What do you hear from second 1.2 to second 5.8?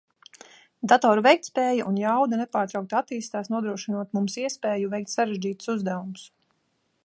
veiktspēja un jauda nepārtraukti attīstās, nodrošinot mums iespēju veikt sarežģītus